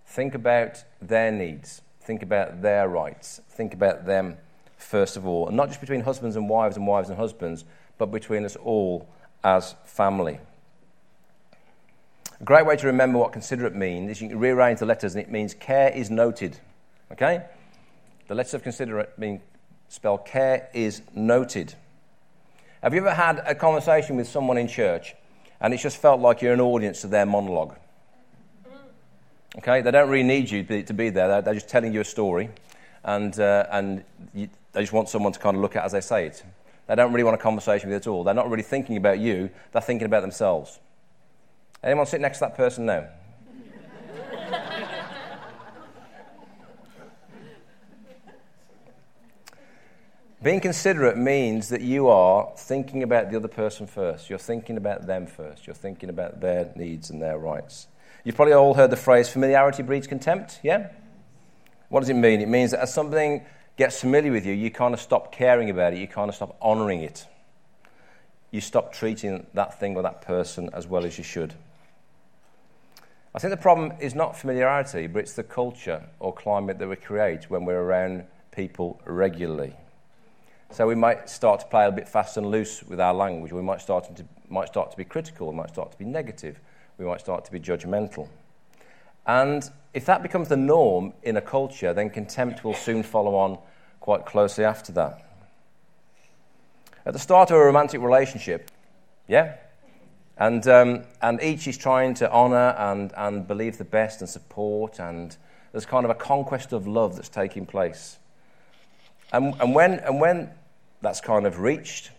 [0.05, 1.81] Think about their needs.
[2.01, 3.41] Think about their rights.
[3.49, 4.37] Think about them
[4.83, 5.47] first of all.
[5.47, 7.65] And not just between husbands and wives and wives and husbands,
[7.97, 9.07] but between us all
[9.43, 10.39] as family.
[12.39, 15.23] A great way to remember what considerate means is you can rearrange the letters and
[15.23, 16.59] it means care is noted.
[17.11, 17.45] Okay?
[18.27, 19.41] The letters of considerate mean
[19.87, 21.75] spell care is noted.
[22.81, 25.15] Have you ever had a conversation with someone in church
[25.61, 27.75] and it's just felt like you're an audience to their monologue?
[29.57, 29.81] Okay?
[29.81, 32.49] They don't really need you to be there, they're just telling you a story
[33.03, 36.01] and, uh, and you, they just want someone to kind of look at as they
[36.01, 36.43] say it.
[36.87, 38.23] They don't really want a conversation with you at all.
[38.23, 40.79] They're not really thinking about you, they're thinking about themselves.
[41.83, 43.07] Anyone sit next to that person now?
[50.43, 54.29] Being considerate means that you are thinking about the other person first.
[54.29, 55.65] You're thinking about them first.
[55.65, 57.87] You're thinking about their needs and their rights.
[58.25, 60.89] You've probably all heard the phrase familiarity breeds contempt, yeah?
[61.87, 62.41] What does it mean?
[62.41, 63.45] It means that as something
[63.77, 66.55] gets familiar with you, you kind of stop caring about it, you kind of stop
[66.61, 67.25] honoring it.
[68.51, 71.53] You stop treating that thing or that person as well as you should.
[73.35, 76.95] I think the problem is not familiarity, but it's the culture or climate that we
[76.95, 79.73] create when we're around people regularly.
[80.69, 83.51] So we might start to play a bit fast and loose with our language.
[83.51, 86.59] We might start to, might start to be critical, we might start to be negative,
[86.99, 88.27] we might start to be judgmental.
[89.25, 93.57] And if that becomes the norm in a culture, then contempt will soon follow on
[93.99, 95.19] quite closely after that.
[97.05, 98.71] At the start of a romantic relationship,
[99.27, 99.55] yeah?
[100.37, 104.99] And, um, and each is trying to honour and, and believe the best and support,
[104.99, 105.35] and
[105.71, 108.17] there's kind of a conquest of love that's taking place.
[109.31, 110.49] And, and, when, and when
[111.01, 112.11] that's kind of reached,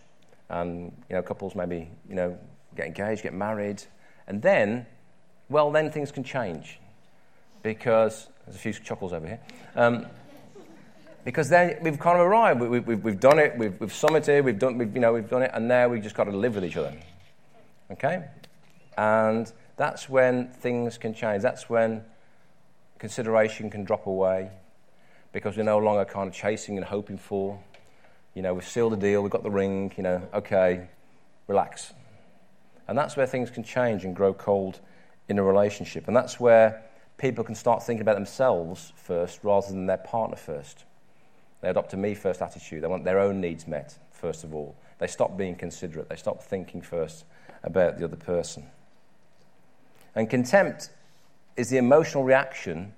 [0.49, 2.37] and you know, couples maybe you know,
[2.75, 3.83] get engaged, get married,
[4.27, 4.85] and then,
[5.49, 6.79] well, then things can change
[7.65, 9.39] because there's a few chuckles over here.
[9.75, 10.05] Um,
[11.23, 12.61] because then we've kind of arrived.
[12.61, 13.57] We, have we, we've done it.
[13.57, 14.43] We've, we've summited.
[14.43, 16.53] We've done, we've, you know, we've done it, and now we've just got to live
[16.53, 16.93] with each other.
[17.91, 18.23] Okay,
[18.97, 21.41] and that's when things can change.
[21.41, 22.03] That's when
[22.99, 24.51] consideration can drop away
[25.31, 27.59] because we're no longer kind of chasing and hoping for.
[28.35, 29.23] You know, we've sealed the deal.
[29.23, 29.91] We've got the ring.
[29.97, 30.87] You know, okay,
[31.47, 31.93] relax.
[32.87, 34.79] And that's where things can change and grow cold
[35.27, 36.07] in a relationship.
[36.07, 36.84] And that's where
[37.17, 40.85] people can start thinking about themselves first rather than their partner first.
[41.61, 42.83] They adopt a me first attitude.
[42.83, 44.75] They want their own needs met, first of all.
[44.99, 46.09] They stop being considerate.
[46.09, 47.25] They stop thinking first
[47.63, 48.67] about the other person.
[50.13, 50.89] And contempt
[51.57, 52.93] is the emotional reaction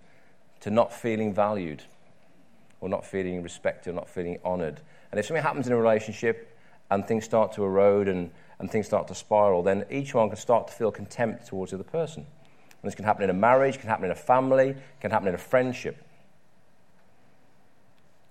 [0.61, 1.83] to not feeling valued
[2.81, 4.81] or not feeling respected or not feeling honored.
[5.11, 6.57] And if something happens in a relationship
[6.91, 10.37] and things start to erode and, and things start to spiral, then each one can
[10.37, 12.25] start to feel contempt towards the other person.
[12.81, 15.35] And this can happen in a marriage, can happen in a family, can happen in
[15.35, 16.03] a friendship.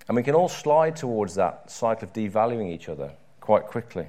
[0.09, 4.07] And we can all slide towards that cycle of devaluing each other quite quickly.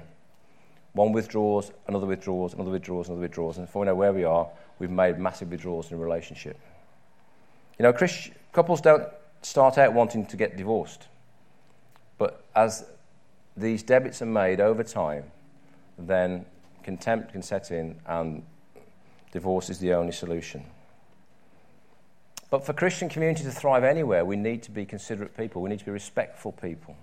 [0.92, 3.56] One withdraws, another withdraws, another withdraws, another withdraws.
[3.56, 4.48] And before we know where we are,
[4.78, 6.58] we've made massive withdrawals in a relationship.
[7.78, 9.04] You know, Christ, couples don't
[9.42, 11.06] start out wanting to get divorced.
[12.16, 12.84] But as
[13.56, 15.24] these debits are made over time,
[15.98, 16.46] then
[16.82, 18.42] contempt can set in and
[19.32, 20.64] divorce is the only solution.
[22.50, 25.60] But for Christian community to thrive anywhere, we need to be considerate people.
[25.60, 26.96] We need to be respectful people.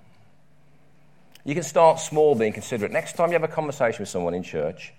[1.43, 2.91] You can start small being considerate.
[2.91, 4.93] Next time you have a conversation with someone in church,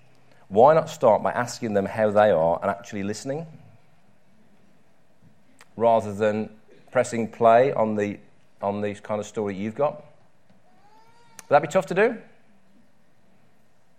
[0.48, 3.46] why not start by asking them how they are and actually listening?
[5.76, 6.50] Rather than
[6.92, 8.18] pressing play on the,
[8.62, 9.96] on the kind of story you've got.
[9.96, 12.16] Would that be tough to do?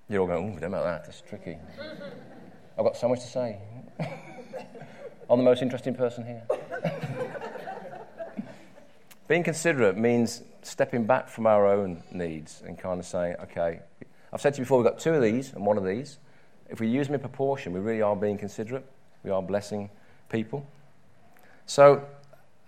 [0.09, 1.03] You're all going, oh, don't know that.
[1.03, 1.57] That's tricky.
[2.77, 3.57] I've got so much to say.
[5.29, 6.43] I'm the most interesting person here.
[9.27, 13.79] Being considerate means stepping back from our own needs and kind of saying, okay,
[14.31, 16.19] I've said to you before, we've got two of these and one of these.
[16.69, 18.85] If we use them in proportion, we really are being considerate.
[19.23, 19.89] We are blessing
[20.29, 20.67] people.
[21.65, 22.05] So,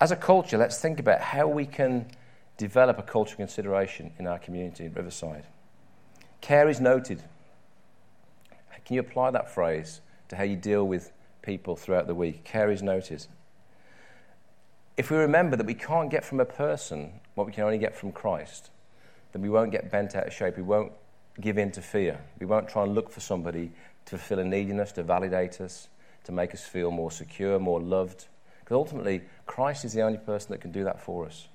[0.01, 2.07] as a culture, let's think about how we can
[2.57, 5.43] develop a culture of consideration in our community in Riverside.
[6.41, 7.21] Care is noted.
[8.89, 11.11] Can you apply that phrase to how you deal with
[11.43, 12.43] people throughout the week?
[12.43, 13.27] Care is noted.
[14.97, 17.95] If we remember that we can't get from a person what we can only get
[17.95, 18.71] from Christ,
[19.31, 20.57] then we won't get bent out of shape.
[20.57, 20.91] We won't
[21.39, 22.19] give in to fear.
[22.39, 23.69] We won't try and look for somebody
[24.05, 25.87] to fulfill a need in us, to validate us,
[26.23, 28.25] to make us feel more secure, more loved.
[28.61, 31.47] Because ultimately, Christ is the only person that can do that for us.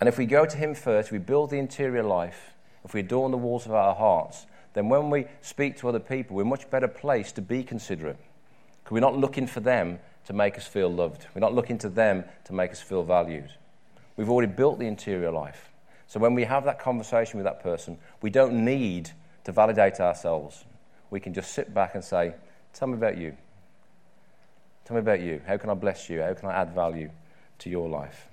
[0.00, 2.52] And if we go to Him first, we build the interior life,
[2.84, 6.36] if we adorn the walls of our hearts, then when we speak to other people,
[6.36, 8.18] we're much better placed to be considerate.
[8.82, 11.26] Because we're not looking for them to make us feel loved.
[11.34, 13.50] We're not looking to them to make us feel valued.
[14.16, 15.70] We've already built the interior life.
[16.06, 19.10] So when we have that conversation with that person, we don't need
[19.44, 20.64] to validate ourselves.
[21.10, 22.34] We can just sit back and say,
[22.72, 23.36] Tell me about you.
[24.84, 25.40] Tell me about you.
[25.46, 26.20] How can I bless you?
[26.20, 27.10] How can I add value
[27.60, 28.26] to your life?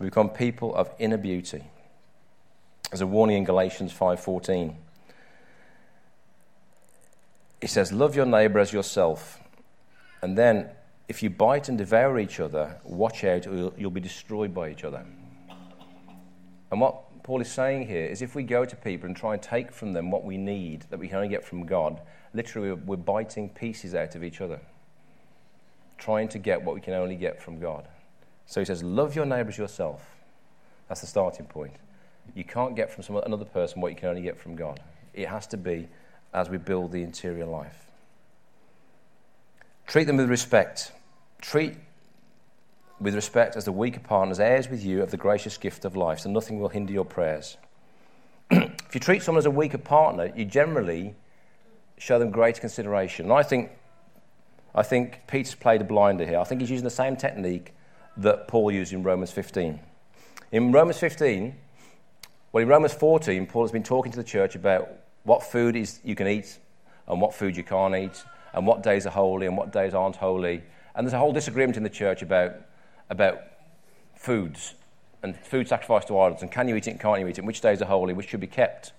[0.00, 1.62] We become people of inner beauty.
[2.90, 4.74] There's a warning in Galatians 5:14.
[7.60, 9.42] It says, "Love your neighbor as yourself."
[10.22, 10.70] And then,
[11.08, 14.84] if you bite and devour each other, watch out, or you'll be destroyed by each
[14.84, 15.04] other.
[16.70, 19.42] And what Paul is saying here is if we go to people and try and
[19.42, 22.00] take from them what we need that we can only get from God,
[22.34, 24.60] literally we're biting pieces out of each other,
[25.96, 27.88] trying to get what we can only get from God.
[28.46, 30.02] So he says, Love your neighbors yourself.
[30.88, 31.74] That's the starting point.
[32.34, 34.80] You can't get from some, another person what you can only get from God.
[35.14, 35.88] It has to be
[36.32, 37.86] as we build the interior life.
[39.86, 40.92] Treat them with respect.
[41.40, 41.74] Treat
[43.00, 46.20] with respect as the weaker partners, heirs with you of the gracious gift of life,
[46.20, 47.56] so nothing will hinder your prayers.
[48.50, 51.14] if you treat someone as a weaker partner, you generally
[51.96, 53.26] show them greater consideration.
[53.26, 53.70] And I think,
[54.74, 56.38] I think Peter's played a blinder here.
[56.38, 57.74] I think he's using the same technique
[58.16, 59.78] that Paul used in Romans 15.
[60.50, 61.54] In Romans 15,
[62.52, 64.88] well, in Romans 14, Paul has been talking to the church about
[65.28, 66.58] what food is you can eat
[67.06, 70.16] and what food you can't eat, and what days are holy and what days aren't
[70.16, 70.62] holy.
[70.94, 72.54] And there's a whole disagreement in the church about,
[73.08, 73.40] about
[74.14, 74.74] foods
[75.22, 77.44] and food sacrificed to idols and can you eat it and can't you eat it,
[77.44, 78.92] which days are holy, which should be kept.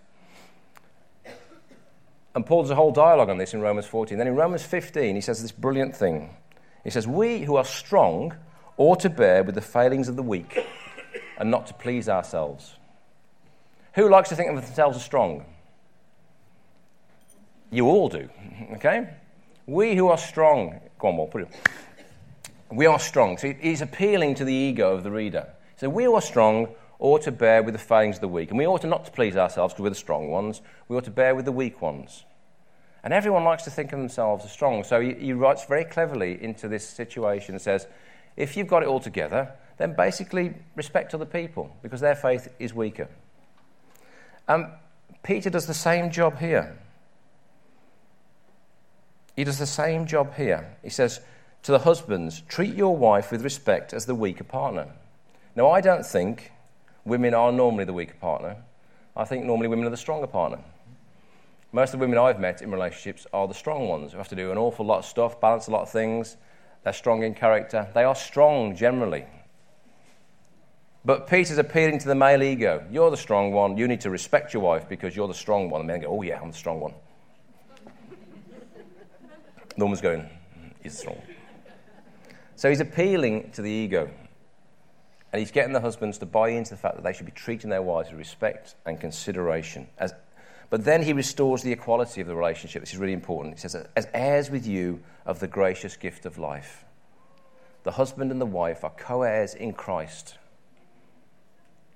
[2.36, 4.18] And Paul does a whole dialogue on this in Romans 14.
[4.18, 6.36] Then in Romans 15, he says this brilliant thing.
[6.84, 8.36] He says, We who are strong
[8.78, 10.58] ought to bear with the failings of the weak
[11.38, 12.76] and not to please ourselves.
[13.96, 15.46] Who likes to think of themselves as strong?
[17.72, 18.30] You all do,
[18.74, 19.10] okay?
[19.68, 21.50] We who are strong, go on, put it.
[22.72, 23.38] We are strong.
[23.38, 25.48] So he's appealing to the ego of the reader.
[25.78, 28.50] So we who are strong ought to bear with the failings of the weak.
[28.50, 30.62] And we ought to not to please ourselves because we're the strong ones.
[30.88, 32.26] We ought to bear with the weak ones.
[33.04, 34.84] And everyone likes to think of themselves as strong.
[34.84, 37.88] So he, he writes very cleverly into this situation and says,
[38.36, 42.74] if you've got it all together, then basically respect other people because their faith is
[42.74, 43.08] weaker.
[44.48, 44.72] Um,
[45.24, 46.78] Peter does the same job here.
[49.39, 50.67] He does the same job here.
[50.84, 51.21] He says
[51.63, 54.88] to the husbands, treat your wife with respect as the weaker partner.
[55.56, 56.52] Now, I don't think
[57.06, 58.58] women are normally the weaker partner.
[59.15, 60.60] I think normally women are the stronger partner.
[61.71, 64.35] Most of the women I've met in relationships are the strong ones who have to
[64.35, 66.35] do an awful lot of stuff, balance a lot of things.
[66.83, 67.87] They're strong in character.
[67.94, 69.23] They are strong generally.
[71.06, 72.85] But Peter's appealing to the male ego.
[72.92, 73.77] You're the strong one.
[73.77, 75.79] You need to respect your wife because you're the strong one.
[75.79, 76.94] And men go, oh, yeah, I'm the strong one.
[79.86, 81.21] Woman's going, hmm, he's strong.
[82.56, 84.10] So he's appealing to the ego.
[85.32, 87.69] And he's getting the husbands to buy into the fact that they should be treating
[87.69, 89.88] their wives with respect and consideration.
[89.98, 90.13] As,
[90.69, 92.82] but then he restores the equality of the relationship.
[92.82, 93.56] which is really important.
[93.56, 96.84] He says, as heirs with you of the gracious gift of life.
[97.84, 100.38] The husband and the wife are co heirs in Christ.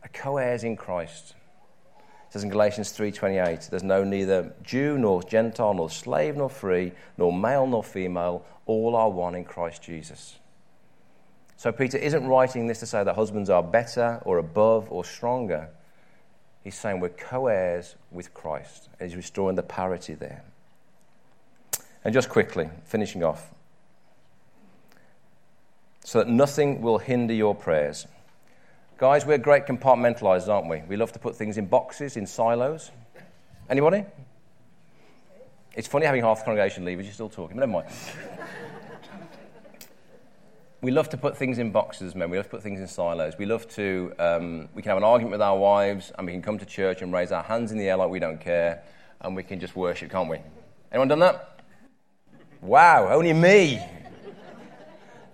[0.01, 1.35] Are co heirs in Christ.
[2.33, 7.31] Says in Galatians 3:28, there's no neither Jew nor Gentile nor slave nor free, nor
[7.31, 10.39] male nor female, all are one in Christ Jesus.
[11.57, 15.69] So Peter isn't writing this to say that husbands are better or above or stronger.
[16.63, 18.89] He's saying we're co-heirs with Christ.
[18.99, 20.43] He's restoring the parity there.
[22.03, 23.51] And just quickly, finishing off,
[26.03, 28.07] so that nothing will hinder your prayers.
[29.03, 30.81] Guys, we're great compartmentalizers, aren't we?
[30.87, 32.89] We love to put things in boxes, in silos.
[33.69, 34.05] Anybody?
[35.75, 37.93] It's funny having half the congregation leave, but you're still talking, but never mind.
[40.81, 42.29] we love to put things in boxes, men.
[42.29, 43.33] We love to put things in silos.
[43.37, 46.41] We love to, um, we can have an argument with our wives, and we can
[46.41, 48.83] come to church and raise our hands in the air like we don't care,
[49.19, 50.37] and we can just worship, can't we?
[50.93, 51.59] Anyone done that?
[52.61, 53.85] Wow, only me.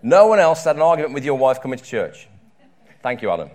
[0.02, 2.28] No one else had an argument with your wife coming to church.
[3.02, 3.50] Thank you, Adam.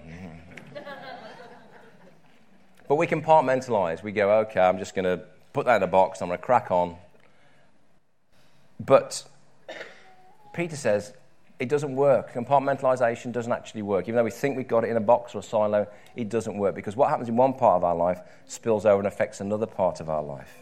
[2.89, 4.03] But we compartmentalize.
[4.03, 6.45] We go, okay, I'm just going to put that in a box, I'm going to
[6.45, 6.97] crack on.
[8.81, 9.25] But
[10.53, 11.15] Peter says
[11.59, 12.33] it doesn't work.
[12.33, 14.05] Compartmentalization doesn't actually work.
[14.07, 16.59] Even though we think we've got it in a box or a silo, it doesn't
[16.59, 19.67] work because what happens in one part of our life spills over and affects another
[19.67, 20.59] part of our life.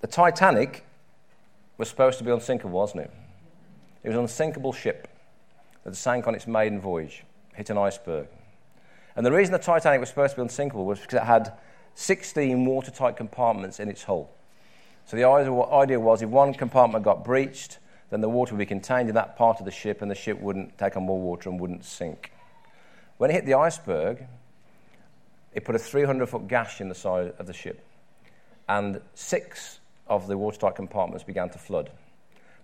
[0.00, 0.84] The Titanic
[1.76, 3.10] was supposed to be unsinkable, wasn't it?
[4.02, 5.08] It was an unsinkable ship
[5.84, 8.28] that sank on its maiden voyage, hit an iceberg.
[9.20, 11.52] And the reason the Titanic was supposed to be unsinkable was because it had
[11.94, 14.30] 16 watertight compartments in its hull.
[15.04, 19.10] So the idea was if one compartment got breached, then the water would be contained
[19.10, 21.60] in that part of the ship and the ship wouldn't take on more water and
[21.60, 22.32] wouldn't sink.
[23.18, 24.24] When it hit the iceberg,
[25.52, 27.84] it put a 300 foot gash in the side of the ship,
[28.70, 31.90] and six of the watertight compartments began to flood.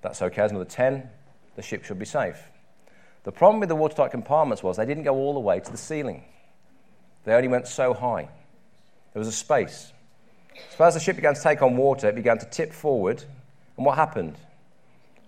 [0.00, 1.06] That's okay, as another 10,
[1.54, 2.38] the ship should be safe.
[3.24, 5.76] The problem with the watertight compartments was they didn't go all the way to the
[5.76, 6.24] ceiling,
[7.26, 8.28] they only went so high.
[9.12, 9.92] There was a space.
[10.78, 13.22] So as the ship began to take on water, it began to tip forward,
[13.76, 14.36] and what happened?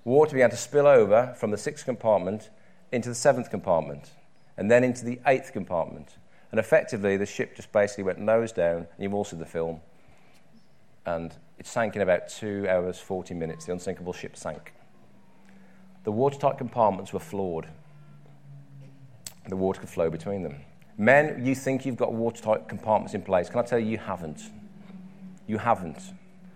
[0.05, 2.49] Water began to spill over from the sixth compartment
[2.93, 4.13] into the seventh compartment,
[4.57, 6.17] and then into the eighth compartment.
[6.51, 9.81] And effectively, the ship just basically went nose down, and you've all seen the film,
[11.05, 13.67] and it sank in about two hours, 40 minutes.
[13.67, 14.73] The unsinkable ship sank.
[16.05, 17.69] The watertight compartments were flawed
[19.49, 20.57] the water could flow between them.
[20.99, 23.49] Men, you think you've got watertight compartments in place.
[23.49, 24.43] Can I tell you, you haven't?
[25.47, 26.03] You haven't.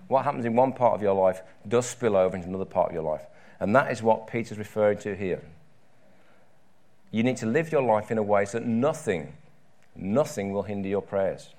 [0.09, 2.95] What happens in one part of your life does spill over into another part of
[2.95, 3.23] your life.
[3.61, 5.41] And that is what Peter's referring to here.
[7.13, 9.33] You need to live your life in a way so that nothing,
[9.95, 11.51] nothing will hinder your prayers.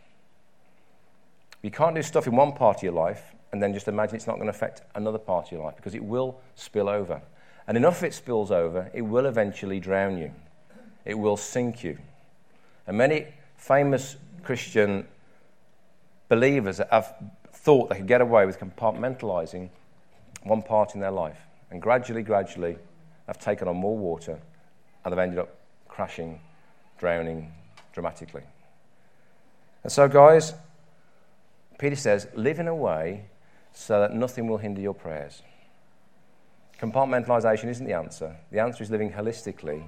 [1.62, 3.24] You can't do stuff in one part of your life
[3.54, 5.96] and then just imagine it's not going to affect another part of your life because
[5.96, 7.22] it will spill over.
[7.66, 10.32] And enough of it spills over, it will eventually drown you
[11.06, 11.98] it will sink you.
[12.88, 13.28] And many
[13.58, 15.08] famous Christian
[16.28, 17.16] believers have
[17.52, 19.70] thought they could get away with compartmentalizing
[20.44, 21.40] one part in their life.
[21.72, 22.78] And gradually, gradually,
[23.28, 24.40] have taken on more water
[25.04, 25.56] and they've ended up
[25.88, 26.40] crashing,
[26.98, 27.54] drowning
[27.94, 28.44] dramatically.
[29.84, 30.54] And so, guys,
[31.78, 33.26] Peter says, live in a way
[33.74, 35.42] so that nothing will hinder your prayers.
[36.80, 38.36] Compartmentalization isn't the answer.
[38.52, 39.84] The answer is living holistically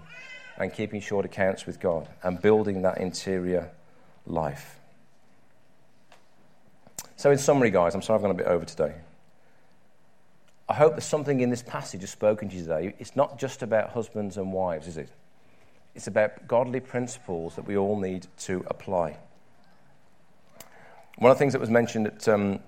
[0.58, 3.72] and keeping short accounts with God and building that interior
[4.26, 4.80] life.
[7.18, 8.94] So, in summary, guys, I'm sorry I've gone a bit over today.
[10.68, 12.96] I hope that something in this passage has spoken to you today.
[13.00, 15.10] It's not just about husbands and wives, is it?
[15.94, 19.18] It's about godly principles that we all need to apply.
[21.18, 22.60] One of the things that was mentioned at um,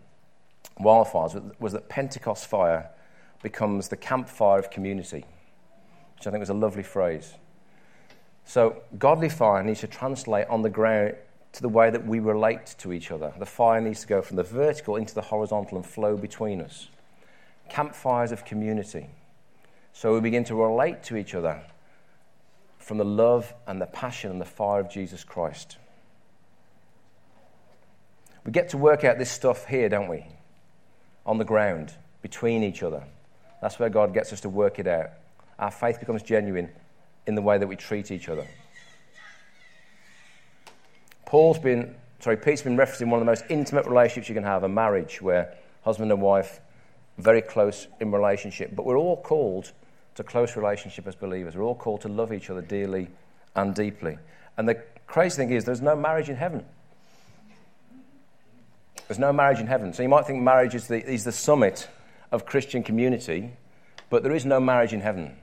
[0.79, 2.89] Wildfires was that Pentecost fire
[3.41, 5.25] becomes the campfire of community,
[6.15, 7.33] which I think was a lovely phrase.
[8.47, 11.15] So, godly fire needs to translate on the ground
[11.51, 13.33] to the way that we relate to each other.
[13.37, 16.87] The fire needs to go from the vertical into the horizontal and flow between us.
[17.67, 19.07] Campfires of community.
[19.91, 21.61] So we begin to relate to each other
[22.77, 25.75] from the love and the passion and the fire of Jesus Christ.
[28.45, 30.25] We get to work out this stuff here, don't we?
[31.25, 33.03] On the ground, between each other.
[33.61, 35.09] That's where God gets us to work it out.
[35.59, 36.69] Our faith becomes genuine
[37.27, 38.47] in the way that we treat each other.
[41.25, 44.63] Paul's been, sorry, Pete's been referencing one of the most intimate relationships you can have,
[44.63, 45.53] a marriage where
[45.83, 46.61] husband and wife
[47.17, 48.75] very close in relationship.
[48.75, 49.71] But we're all called
[50.15, 51.55] to close relationship as believers.
[51.55, 53.09] We're all called to love each other dearly
[53.55, 54.17] and deeply.
[54.57, 54.75] And the
[55.05, 56.63] crazy thing is, there's no marriage in heaven.
[59.07, 59.93] There's no marriage in heaven.
[59.93, 61.87] So you might think marriage is the, is the summit
[62.31, 63.51] of Christian community,
[64.09, 65.35] but there is no marriage in heaven.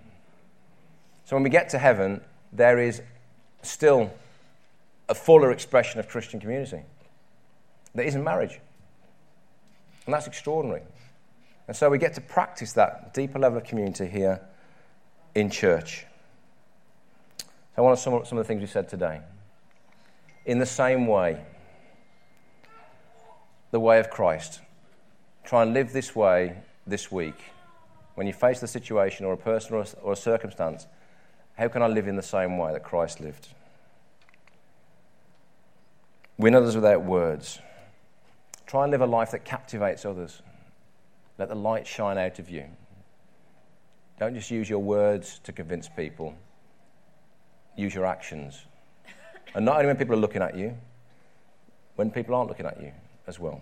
[1.25, 2.21] So when we get to heaven,
[2.53, 3.03] there is
[3.63, 4.13] still
[5.09, 6.83] a fuller expression of Christian community
[7.95, 8.61] There isn't marriage.
[10.07, 10.83] And that's extraordinary.
[11.67, 14.41] And so we get to practice that deeper level of community here
[15.35, 16.07] in church.
[17.39, 17.47] So
[17.79, 19.21] I want to sum up some of the things we said today.
[20.45, 21.43] In the same way,
[23.71, 24.61] the way of Christ.
[25.43, 27.35] Try and live this way this week.
[28.15, 30.87] When you face the situation or a person or a, or a circumstance,
[31.57, 33.49] how can I live in the same way that Christ lived?
[36.37, 37.61] Win others without words.
[38.67, 40.43] Try and live a life that captivates others.
[41.39, 42.65] Let the light shine out of you.
[44.19, 46.35] Don't just use your words to convince people,
[47.77, 48.65] use your actions.
[49.55, 50.77] And not only when people are looking at you,
[51.97, 52.93] when people aren't looking at you
[53.27, 53.61] as well.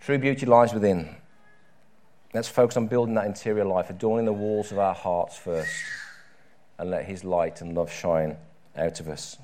[0.00, 1.16] True beauty lies within.
[2.36, 5.72] Let's focus on building that interior life, adorning the walls of our hearts first,
[6.76, 8.36] and let His light and love shine
[8.76, 9.38] out of us.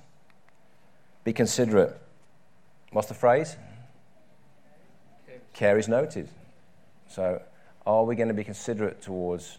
[1.24, 1.98] Be considerate.
[2.90, 3.56] What's the phrase?
[5.54, 6.28] Care is noted.
[7.08, 7.40] So,
[7.86, 9.56] are we going to be considerate towards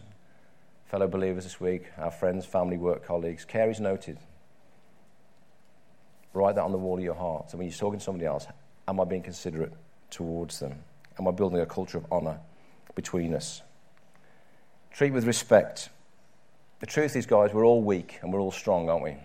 [0.86, 3.44] fellow believers this week, our friends, family, work colleagues?
[3.44, 4.16] Care is noted.
[6.34, 7.50] Write that on the wall of your heart.
[7.50, 8.46] So when you're talking to somebody else,
[8.86, 9.72] am I being considerate
[10.08, 10.84] towards them?
[11.18, 12.38] Am I building a culture of honour
[12.94, 13.62] between us?
[14.92, 15.88] Treat with respect.
[16.80, 19.16] The truth is, guys, we're all weak and we're all strong, aren't we?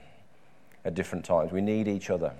[0.85, 1.51] At different times.
[1.51, 2.33] We need each other.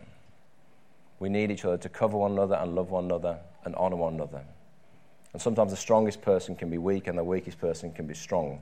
[1.20, 4.14] We need each other to cover one another and love one another and honour one
[4.16, 4.42] another.
[5.34, 8.62] And sometimes the strongest person can be weak and the weakest person can be strong.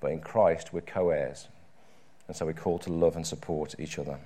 [0.00, 1.48] But in Christ, we're co heirs.
[2.26, 4.18] And so we're called to love and support each other.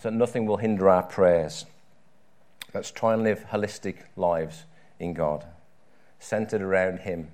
[0.00, 1.66] So nothing will hinder our prayers.
[2.72, 4.64] Let's try and live holistic lives
[4.98, 5.44] in God,
[6.18, 7.28] centered around Him.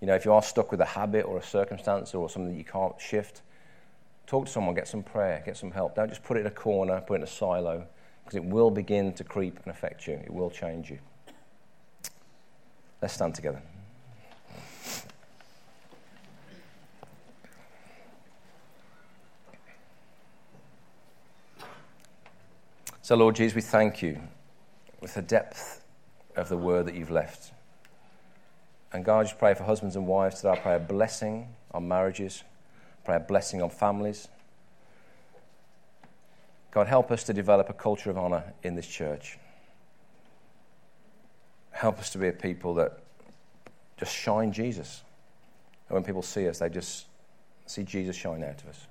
[0.00, 2.58] You know, if you are stuck with a habit or a circumstance or something that
[2.58, 3.42] you can't shift,
[4.26, 5.96] talk to someone, get some prayer, get some help.
[5.96, 7.86] Don't just put it in a corner, put it in a silo,
[8.24, 10.14] because it will begin to creep and affect you.
[10.14, 10.98] It will change you.
[13.00, 13.62] Let's stand together.
[23.00, 24.20] So, Lord Jesus, we thank you
[25.00, 25.82] with the depth
[26.36, 27.52] of the word that you've left.
[28.92, 30.50] And God, I just pray for husbands and wives today.
[30.50, 32.42] I pray a blessing on marriages,
[33.02, 34.28] I pray a blessing on families.
[36.70, 39.38] God, help us to develop a culture of honour in this church.
[41.70, 42.98] Help us to be a people that
[43.96, 45.02] just shine Jesus.
[45.88, 47.06] And when people see us, they just
[47.66, 48.86] see Jesus shine out of us.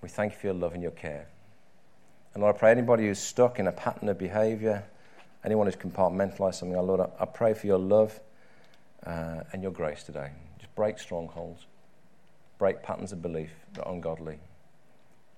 [0.00, 1.26] We thank you for your love and your care.
[2.34, 4.84] And Lord, I pray anybody who's stuck in a pattern of behavior,
[5.44, 8.18] anyone who's compartmentalized something, Lord, I pray for your love
[9.06, 10.30] uh, and your grace today.
[10.58, 11.66] Just break strongholds,
[12.58, 14.38] break patterns of belief that are ungodly,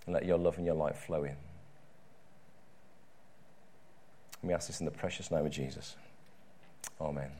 [0.07, 1.37] and let your love and your light flow in.
[4.43, 5.97] And we ask this in the precious name of Jesus.
[7.01, 7.31] Amen.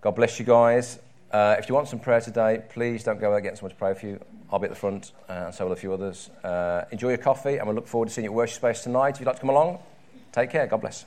[0.00, 0.98] God bless you guys.
[1.30, 3.94] Uh, if you want some prayer today, please don't go without getting someone to pray
[3.94, 4.20] for you.
[4.50, 6.28] I'll be at the front, uh, and so will a few others.
[6.44, 9.14] Uh, enjoy your coffee, and we'll look forward to seeing you at worship space tonight.
[9.14, 9.78] If you'd like to come along,
[10.32, 10.66] take care.
[10.66, 11.06] God bless.